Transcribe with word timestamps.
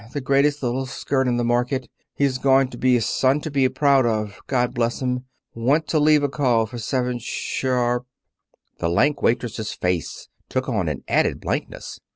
the 0.13 0.19
greatest 0.19 0.63
little 0.63 0.87
skirt 0.87 1.27
on 1.27 1.37
the 1.37 1.43
market... 1.43 1.87
he's 2.15 2.39
going 2.39 2.67
to 2.67 2.75
be 2.75 2.97
a 2.97 3.01
son 3.01 3.39
to 3.39 3.51
be 3.51 3.69
proud 3.69 4.03
of, 4.03 4.39
God 4.47 4.73
bless 4.73 4.99
him... 4.99 5.25
Want 5.53 5.87
to 5.89 5.99
leave 5.99 6.23
a 6.23 6.27
call 6.27 6.65
for 6.65 6.79
seven 6.79 7.19
sharp" 7.19 8.07
The 8.79 8.89
lank 8.89 9.21
waitress's 9.21 9.73
face 9.73 10.27
took 10.49 10.67
on 10.67 10.89
an 10.89 11.03
added 11.07 11.39
blankness. 11.39 11.99